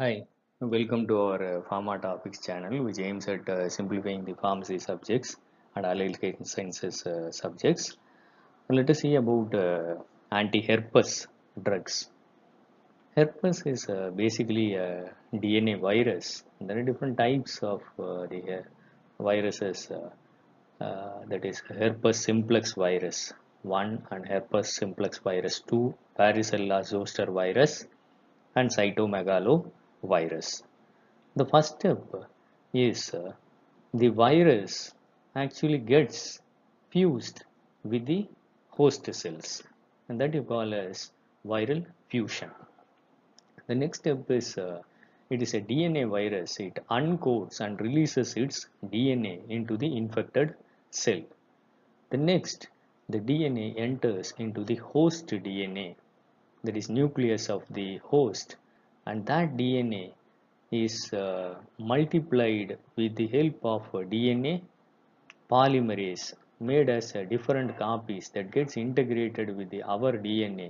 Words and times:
Hi, 0.00 0.22
welcome 0.60 1.08
to 1.08 1.16
our 1.20 1.42
uh, 1.44 1.60
Pharma 1.68 2.00
Topics 2.00 2.38
channel, 2.46 2.84
which 2.84 3.00
aims 3.00 3.26
at 3.26 3.48
uh, 3.48 3.68
simplifying 3.68 4.24
the 4.24 4.34
pharmacy 4.34 4.78
subjects 4.78 5.34
and 5.74 5.84
allied 5.84 6.16
sciences 6.44 7.04
uh, 7.04 7.32
subjects. 7.32 7.96
Let 8.70 8.88
us 8.90 9.00
see 9.00 9.16
about 9.16 9.52
uh, 9.56 9.96
anti-herpes 10.30 11.26
drugs. 11.60 12.10
Herpes 13.16 13.62
is 13.66 13.88
uh, 13.88 14.10
basically 14.14 14.74
a 14.74 15.10
DNA 15.34 15.80
virus. 15.80 16.44
There 16.60 16.78
are 16.78 16.84
different 16.84 17.18
types 17.18 17.58
of 17.64 17.82
uh, 17.98 18.26
the 18.26 18.42
uh, 18.58 18.62
viruses. 19.20 19.90
Uh, 19.90 20.10
uh, 20.84 21.24
that 21.26 21.44
is 21.44 21.58
herpes 21.58 22.20
simplex 22.20 22.74
virus 22.74 23.32
1 23.62 24.06
and 24.12 24.28
herpes 24.28 24.76
simplex 24.76 25.18
virus 25.18 25.58
2, 25.58 25.92
varicella 26.16 26.86
zoster 26.86 27.26
virus 27.26 27.84
and 28.54 28.70
cytomegalovirus. 30.02 30.62
The 31.36 31.44
first 31.44 31.76
step 31.78 32.02
is 32.72 33.14
uh, 33.14 33.32
the 33.94 34.08
virus 34.08 34.92
actually 35.34 35.78
gets 35.78 36.40
fused 36.90 37.44
with 37.84 38.06
the 38.06 38.26
host 38.70 39.12
cells 39.14 39.62
and 40.08 40.20
that 40.20 40.34
you 40.34 40.42
call 40.42 40.74
as 40.74 41.10
viral 41.46 41.84
fusion. 42.08 42.50
The 43.66 43.74
next 43.74 43.98
step 44.00 44.30
is 44.30 44.56
uh, 44.58 44.82
it 45.30 45.42
is 45.42 45.54
a 45.54 45.60
DNA 45.60 46.08
virus. 46.08 46.58
It 46.58 46.78
uncodes 46.90 47.60
and 47.60 47.80
releases 47.80 48.34
its 48.34 48.66
DNA 48.86 49.46
into 49.48 49.76
the 49.76 49.94
infected 49.96 50.54
cell. 50.90 51.22
The 52.10 52.16
next, 52.16 52.68
the 53.10 53.20
DNA 53.20 53.78
enters 53.78 54.32
into 54.38 54.64
the 54.64 54.76
host 54.76 55.26
DNA, 55.26 55.96
that 56.64 56.76
is 56.76 56.88
nucleus 56.88 57.50
of 57.50 57.62
the 57.70 57.98
host, 57.98 58.56
and 59.08 59.26
that 59.26 59.56
DNA 59.56 60.04
is 60.70 60.96
uh, 61.12 61.54
multiplied 61.78 62.76
with 62.96 63.14
the 63.20 63.26
help 63.36 63.58
of 63.74 63.82
DNA 64.14 64.54
polymerase 65.50 66.26
made 66.60 66.88
as 66.90 67.12
different 67.30 67.70
copies 67.78 68.28
that 68.34 68.50
gets 68.56 68.76
integrated 68.76 69.56
with 69.56 69.70
the 69.70 69.82
our 69.94 70.12
DNA 70.26 70.68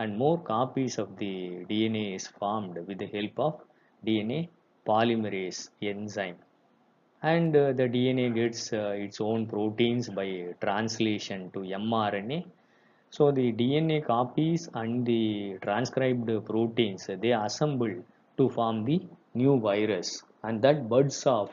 and 0.00 0.18
more 0.24 0.38
copies 0.54 0.98
of 1.02 1.08
the 1.22 1.34
DNA 1.70 2.04
is 2.16 2.26
formed 2.40 2.76
with 2.88 2.98
the 2.98 3.10
help 3.16 3.38
of 3.46 3.54
DNA 4.06 4.48
polymerase 4.88 5.60
enzyme. 5.82 6.38
And 7.22 7.54
uh, 7.56 7.72
the 7.72 7.88
DNA 7.94 8.32
gets 8.34 8.72
uh, 8.72 8.94
its 9.06 9.20
own 9.20 9.46
proteins 9.46 10.08
by 10.08 10.28
translation 10.60 11.50
to 11.52 11.60
mRNA 11.60 12.44
so 13.10 13.30
the 13.30 13.52
DNA 13.52 14.04
copies 14.04 14.68
and 14.74 15.06
the 15.06 15.58
transcribed 15.62 16.30
proteins 16.46 17.08
they 17.22 17.32
assemble 17.32 17.94
to 18.36 18.48
form 18.56 18.84
the 18.84 19.00
new 19.34 19.58
virus 19.58 20.22
and 20.42 20.60
that 20.62 20.88
buds 20.88 21.26
off 21.26 21.50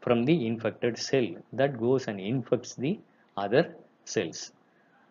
from 0.00 0.24
the 0.24 0.36
infected 0.46 0.96
cell 0.98 1.28
that 1.52 1.78
goes 1.84 2.06
and 2.08 2.20
infects 2.20 2.74
the 2.74 2.98
other 3.36 3.74
cells. 4.04 4.52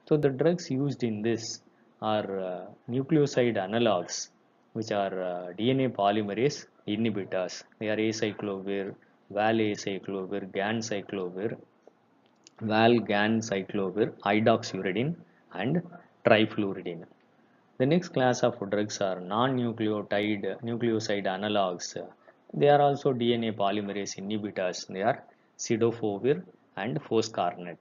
So 0.08 0.18
the 0.18 0.30
drugs 0.30 0.72
used 0.72 1.04
in 1.04 1.22
this 1.22 1.62
are 2.02 2.40
uh, 2.40 2.66
nucleoside 2.90 3.58
analogs 3.58 4.30
which 4.74 4.92
are 4.92 5.16
uh, 5.22 5.54
DNA 5.58 5.90
polymerase 5.90 6.66
inhibitors. 6.88 7.64
They 7.80 7.90
are 7.90 7.98
acyclovir, 7.98 8.96
valacyclovir, 9.34 10.52
ganciclovir, 10.52 11.58
valganciclovir, 12.62 14.12
idoxuridine 14.34 15.16
and 15.62 15.82
trifluridine. 16.26 17.06
The 17.78 17.86
next 17.86 18.10
class 18.10 18.42
of 18.44 18.58
drugs 18.70 19.02
are 19.02 19.20
non-nucleotide 19.20 20.62
nucleoside 20.68 21.26
analogs. 21.36 21.88
They 22.54 22.70
are 22.70 22.82
also 22.82 23.12
DNA 23.14 23.52
polymerase 23.54 24.16
inhibitors. 24.22 24.88
They 24.88 25.02
are 25.02 25.24
cidofovir 25.58 26.44
and 26.78 27.02
foscarnet. 27.04 27.78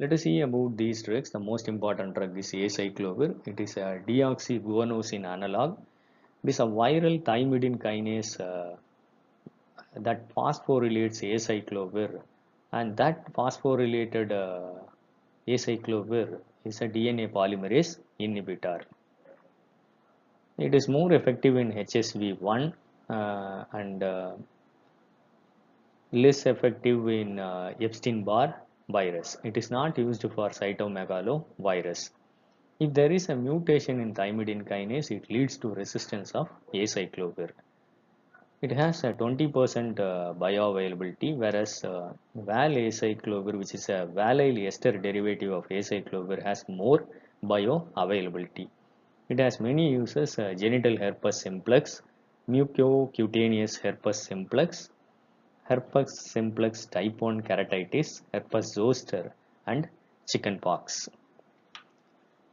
Let 0.00 0.12
us 0.12 0.22
see 0.22 0.40
about 0.40 0.76
these 0.76 1.02
drugs. 1.02 1.30
The 1.30 1.40
most 1.40 1.66
important 1.66 2.14
drug 2.14 2.38
is 2.38 2.52
acyclovir. 2.52 3.30
It 3.48 3.58
is 3.58 3.76
a 3.76 4.00
deoxyguanosine 4.06 5.26
analog. 5.26 5.78
It 6.44 6.50
is 6.50 6.60
a 6.60 6.68
viral 6.80 7.20
thymidine 7.24 7.78
kinase 7.78 8.38
uh, 8.40 8.76
that 9.96 10.32
phosphorylates 10.34 11.20
acyclovir 11.34 12.20
and 12.70 12.96
that 12.96 13.32
phosphorylated 13.32 14.30
uh, 14.30 14.78
acyclovir 15.54 16.38
is 16.64 16.80
a 16.80 16.88
DNA 16.88 17.26
polymerase 17.36 17.98
inhibitor. 18.20 18.80
It 20.58 20.74
is 20.74 20.88
more 20.88 21.12
effective 21.12 21.56
in 21.56 21.72
HSV1 21.72 22.72
uh, 23.08 23.64
and 23.72 24.02
uh, 24.02 24.32
less 26.12 26.46
effective 26.46 27.08
in 27.08 27.38
uh, 27.38 27.72
Epstein-Barr 27.80 28.54
virus. 28.88 29.36
It 29.44 29.56
is 29.56 29.70
not 29.70 29.98
used 29.98 30.22
for 30.22 30.48
cytomegalovirus. 30.48 32.10
If 32.80 32.94
there 32.94 33.12
is 33.12 33.28
a 33.28 33.36
mutation 33.36 34.00
in 34.00 34.14
thymidine 34.14 34.64
kinase, 34.64 35.10
it 35.10 35.30
leads 35.30 35.56
to 35.58 35.68
resistance 35.68 36.32
of 36.32 36.48
acyclovir. 36.74 37.50
It 38.60 38.72
has 38.72 39.04
a 39.04 39.12
20% 39.12 40.00
uh, 40.00 40.34
bioavailability, 40.34 41.36
whereas 41.36 41.84
uh, 41.84 42.12
valacyclovir, 42.36 43.56
which 43.56 43.74
is 43.74 43.88
a 43.88 44.08
valyl 44.12 44.66
ester 44.66 44.98
derivative 44.98 45.52
of 45.52 45.68
acyclovir, 45.68 46.42
has 46.42 46.64
more 46.68 47.06
bioavailability. 47.44 48.68
It 49.28 49.38
has 49.38 49.60
many 49.60 49.92
uses: 49.92 50.40
uh, 50.40 50.54
genital 50.54 50.96
herpes 50.96 51.40
simplex, 51.40 52.02
mucocutaneous 52.48 53.78
herpes 53.80 54.22
simplex, 54.22 54.90
herpes 55.62 56.18
simplex 56.32 56.86
type 56.86 57.20
1 57.20 57.42
keratitis, 57.42 58.22
herpes 58.34 58.72
zoster, 58.74 59.32
and 59.68 59.88
chickenpox. 60.26 61.08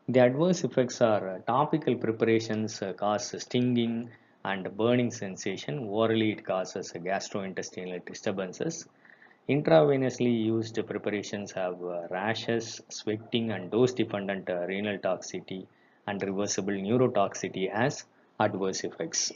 The 0.07 0.19
adverse 0.19 0.63
effects 0.63 1.01
are 1.01 1.41
topical 1.47 1.95
preparations 1.95 2.83
cause 2.95 3.33
stinging 3.41 4.11
and 4.51 4.75
burning 4.77 5.11
sensation. 5.11 5.79
Orally, 5.87 6.31
it 6.31 6.45
causes 6.45 6.91
gastrointestinal 6.93 8.05
disturbances. 8.05 8.85
Intravenously 9.49 10.33
used 10.45 10.79
preparations 10.87 11.51
have 11.51 11.83
uh, 11.83 12.07
rashes, 12.09 12.81
sweating, 12.89 13.51
and 13.51 13.71
dose-dependent 13.71 14.49
uh, 14.49 14.65
renal 14.67 14.97
toxicity 14.97 15.65
and 16.07 16.21
reversible 16.21 16.73
neurotoxicity 16.73 17.69
as 17.71 18.05
adverse 18.39 18.83
effects. 18.83 19.31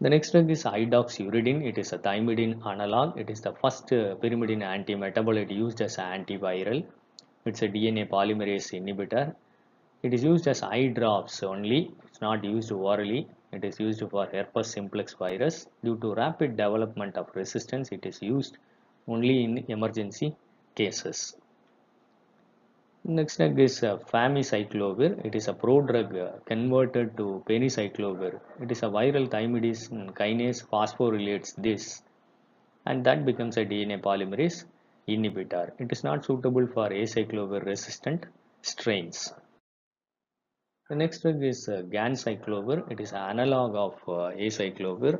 The 0.00 0.10
next 0.10 0.32
drug 0.32 0.50
is 0.50 0.64
idoxuridine. 0.64 1.64
It 1.64 1.78
is 1.78 1.92
a 1.92 1.98
thymidine 1.98 2.66
analog. 2.66 3.18
It 3.18 3.30
is 3.30 3.40
the 3.40 3.52
first 3.52 3.92
uh, 3.92 4.16
pyrimidine 4.16 4.64
antimetabolite 4.74 5.50
used 5.50 5.80
as 5.80 5.98
an 5.98 6.24
antiviral. 6.24 6.84
It's 7.46 7.62
a 7.62 7.68
DNA 7.68 8.08
polymerase 8.08 8.68
inhibitor. 8.78 9.34
It 10.02 10.12
is 10.12 10.22
used 10.22 10.46
as 10.48 10.62
eye 10.62 10.88
drops 10.88 11.42
only. 11.42 11.92
Not 12.26 12.44
used 12.44 12.72
orally. 12.72 13.28
It 13.52 13.64
is 13.64 13.80
used 13.80 14.02
for 14.10 14.26
herpes 14.26 14.70
simplex 14.76 15.14
virus. 15.14 15.66
Due 15.84 15.96
to 15.98 16.14
rapid 16.14 16.56
development 16.56 17.16
of 17.16 17.34
resistance, 17.34 17.90
it 17.92 18.06
is 18.06 18.22
used 18.22 18.58
only 19.06 19.44
in 19.44 19.64
emergency 19.68 20.34
cases. 20.74 21.36
Next 23.06 23.36
drug 23.36 23.58
is 23.60 23.82
uh. 23.82 23.98
It 25.28 25.34
is 25.34 25.48
a 25.48 25.52
prodrug 25.52 26.10
uh, 26.16 26.38
converted 26.46 27.16
to 27.18 27.44
penciclovir. 27.46 28.40
It 28.62 28.72
is 28.72 28.82
a 28.82 28.86
viral 28.86 29.28
thymidine 29.28 30.14
kinase 30.14 30.64
phosphorylates 30.66 31.54
this 31.56 32.02
and 32.86 33.04
that 33.04 33.26
becomes 33.26 33.58
a 33.58 33.66
DNA 33.66 34.00
polymerase 34.00 34.64
inhibitor. 35.06 35.72
It 35.78 35.92
is 35.92 36.02
not 36.02 36.24
suitable 36.24 36.66
for 36.66 36.88
acyclovir 36.88 37.64
resistant 37.66 38.24
strains. 38.62 39.34
The 40.88 40.96
next 40.96 41.22
drug 41.22 41.42
is 41.42 41.66
uh, 41.66 41.82
ganciclovir. 41.88 42.90
It 42.90 43.00
is 43.00 43.14
analog 43.14 43.74
of 43.74 43.94
uh, 44.06 44.36
acyclovir. 44.36 45.18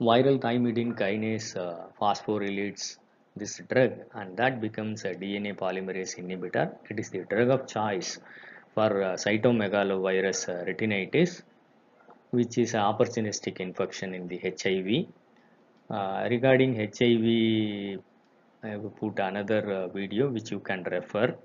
Viral 0.00 0.40
thymidine 0.40 0.94
kinase 1.00 1.56
uh, 1.56 1.86
phosphorylates 2.00 2.98
this 3.36 3.60
drug 3.70 3.92
and 4.14 4.36
that 4.36 4.60
becomes 4.60 5.04
a 5.04 5.14
DNA 5.14 5.56
polymerase 5.56 6.18
inhibitor. 6.18 6.74
It 6.90 6.98
is 6.98 7.10
the 7.10 7.20
drug 7.30 7.50
of 7.50 7.68
choice 7.68 8.18
for 8.74 8.90
uh, 9.04 9.12
cytomegalovirus 9.14 10.48
uh, 10.48 10.64
retinitis 10.64 11.42
which 12.30 12.58
is 12.58 12.74
an 12.74 12.80
opportunistic 12.80 13.60
infection 13.60 14.14
in 14.14 14.26
the 14.26 14.38
HIV. 14.38 15.06
Uh, 15.88 16.26
regarding 16.28 16.74
HIV, 16.74 18.02
I 18.64 18.68
have 18.68 18.96
put 18.96 19.20
another 19.20 19.62
uh, 19.72 19.88
video 19.88 20.28
which 20.28 20.50
you 20.50 20.58
can 20.58 20.82
refer. 20.82 21.36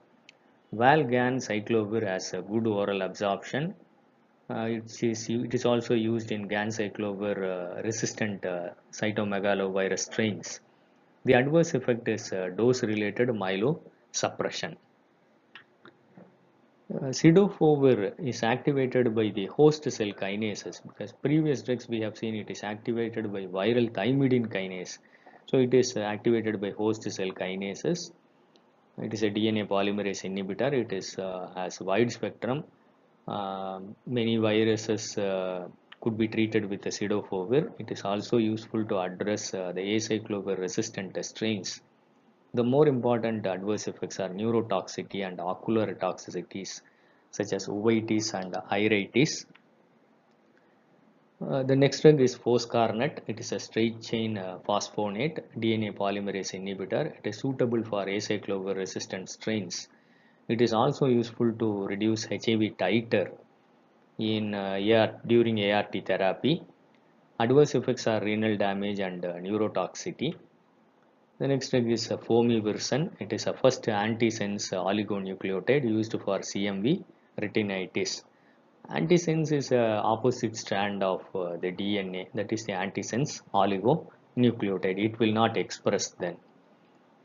Valganciclovir 0.75 2.05
has 2.05 2.33
a 2.33 2.41
good 2.41 2.67
oral 2.67 3.01
absorption. 3.01 3.73
Uh, 4.49 4.67
it, 4.69 5.03
is, 5.03 5.29
it 5.29 5.53
is 5.53 5.65
also 5.65 5.93
used 5.93 6.31
in 6.31 6.47
ganciclovir 6.47 7.83
resistant 7.83 8.41
cytomegalovirus 8.91 9.99
strains. 9.99 10.59
The 11.25 11.33
adverse 11.33 11.73
effect 11.73 12.07
is 12.07 12.31
uh, 12.31 12.49
dose 12.55 12.83
related 12.83 13.29
myelosuppression. 13.29 14.75
Uh, 16.93 17.11
Cidofovir 17.11 18.13
is 18.17 18.43
activated 18.43 19.13
by 19.13 19.29
the 19.29 19.47
host 19.47 19.83
cell 19.91 20.13
kinases 20.13 20.81
because 20.87 21.11
previous 21.11 21.61
drugs 21.61 21.89
we 21.89 21.99
have 21.99 22.17
seen 22.17 22.33
it 22.35 22.49
is 22.49 22.63
activated 22.63 23.31
by 23.33 23.45
viral 23.45 23.91
thymidine 23.91 24.47
kinase. 24.47 24.99
So 25.47 25.57
it 25.57 25.73
is 25.73 25.97
activated 25.97 26.61
by 26.61 26.71
host 26.71 27.03
cell 27.11 27.31
kinases. 27.31 28.11
It 28.99 29.13
is 29.13 29.21
a 29.21 29.29
DNA 29.29 29.67
polymerase 29.67 30.23
inhibitor. 30.29 30.73
It 30.73 30.91
is 30.91 31.17
uh, 31.19 31.49
has 31.55 31.79
wide 31.79 32.11
spectrum. 32.11 32.63
Uh, 33.27 33.79
many 34.07 34.37
viruses 34.37 35.17
uh, 35.17 35.67
could 36.01 36.17
be 36.17 36.27
treated 36.27 36.67
with 36.69 36.81
the 36.81 36.89
cidofovir. 36.89 37.71
It 37.79 37.91
is 37.91 38.01
also 38.03 38.37
useful 38.37 38.85
to 38.85 38.99
address 38.99 39.53
uh, 39.53 39.71
the 39.71 39.81
acyclovir 39.81 40.57
resistant 40.57 41.23
strains. 41.23 41.81
The 42.53 42.63
more 42.63 42.87
important 42.87 43.45
adverse 43.45 43.87
effects 43.87 44.19
are 44.19 44.29
neurotoxicity 44.29 45.27
and 45.27 45.39
ocular 45.39 45.93
toxicities 45.93 46.81
such 47.31 47.53
as 47.53 47.67
uveitis 47.67 48.33
and 48.33 48.55
iritis. 48.71 49.45
Uh, 51.39 51.61
the 51.61 51.75
next 51.75 52.01
drug 52.01 52.19
is 52.19 52.35
foscarnet. 52.35 53.19
It 53.27 53.39
is 53.39 53.51
a 53.51 53.59
straight 53.59 54.01
chain 54.01 54.39
uh, 54.39 54.57
phosphonate 54.67 55.43
DNA 55.55 55.95
polymerase 55.95 56.53
inhibitor. 56.59 57.15
It 57.15 57.27
is 57.27 57.37
suitable 57.37 57.83
for 57.83 58.05
acyclovir 58.07 58.75
resistant 58.75 59.29
strains. 59.29 59.87
It 60.47 60.61
is 60.61 60.73
also 60.73 61.05
useful 61.05 61.51
to 61.53 61.85
reduce 61.85 62.25
HIV 62.25 62.77
titer 62.79 63.29
in 64.17 64.55
uh, 64.55 64.79
AR, 64.81 65.21
during 65.27 65.63
ART 65.71 65.95
therapy. 66.07 66.63
Adverse 67.39 67.75
effects 67.75 68.07
are 68.07 68.19
renal 68.19 68.57
damage 68.57 68.99
and 68.99 69.23
uh, 69.23 69.33
neurotoxicity. 69.33 70.33
The 71.37 71.47
next 71.47 71.69
drug 71.69 71.87
is 71.87 72.09
uh. 72.09 73.11
It 73.19 73.31
is 73.31 73.45
a 73.45 73.53
first 73.53 73.83
antisense 73.83 74.73
oligonucleotide 74.73 75.83
used 75.83 76.13
for 76.13 76.39
CMV 76.39 77.03
retinitis. 77.39 78.23
Antisense 78.89 79.51
is 79.51 79.73
a 79.73 80.01
opposite 80.01 80.55
strand 80.55 81.03
of 81.03 81.21
uh, 81.35 81.57
the 81.57 81.73
DNA 81.73 82.27
that 82.33 82.53
is 82.53 82.63
the 82.63 82.71
antisense 82.71 83.41
oligonucleotide. 83.53 84.97
It 84.97 85.19
will 85.19 85.33
not 85.33 85.57
express 85.57 86.11
then. 86.11 86.37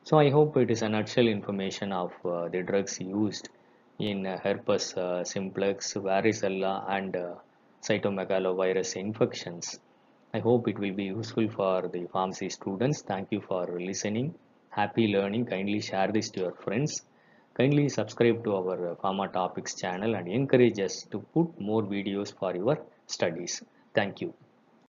So 0.02 0.18
I 0.18 0.30
hope 0.30 0.56
it 0.56 0.72
is 0.72 0.82
a 0.82 0.88
nutshell 0.88 1.28
information 1.28 1.92
of 1.92 2.12
uh, 2.24 2.48
the 2.48 2.62
drugs 2.62 3.00
used 3.00 3.48
in 4.00 4.26
uh, 4.26 4.38
herpes 4.38 4.94
simplex, 5.22 5.94
varicella 5.94 6.84
and 6.90 7.14
uh, 7.14 7.34
cytomegalovirus 7.80 8.96
infections. 8.96 9.78
I 10.34 10.40
hope 10.40 10.66
it 10.66 10.80
will 10.80 10.94
be 10.94 11.04
useful 11.04 11.48
for 11.48 11.86
the 11.86 12.06
pharmacy 12.12 12.48
students. 12.48 13.02
Thank 13.02 13.28
you 13.30 13.40
for 13.40 13.78
listening. 13.78 14.34
Happy 14.70 15.06
learning. 15.06 15.46
Kindly 15.46 15.80
share 15.80 16.10
this 16.10 16.30
to 16.30 16.40
your 16.40 16.54
friends. 16.54 17.02
Kindly 17.62 17.88
subscribe 17.88 18.42
to 18.44 18.56
our 18.56 18.78
uh, 18.88 18.94
Pharma 18.96 19.32
Topics 19.32 19.74
channel 19.76 20.16
and 20.16 20.26
encourage 20.26 20.80
us 20.80 21.04
to 21.12 21.20
put 21.32 21.60
more 21.60 21.84
videos 21.84 22.36
for 22.36 22.56
your 22.56 22.76
studies. 23.06 23.62
Thank 23.94 24.20
you. 24.20 24.34